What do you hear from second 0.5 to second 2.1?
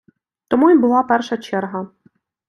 і була перша черга.